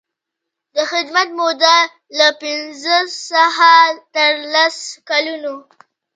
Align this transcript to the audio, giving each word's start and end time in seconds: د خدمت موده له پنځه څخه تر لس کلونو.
د 0.75 0.77
خدمت 0.91 1.29
موده 1.39 1.77
له 2.17 2.27
پنځه 2.41 2.95
څخه 3.29 3.71
تر 4.15 4.31
لس 4.53 4.77
کلونو. 5.09 5.55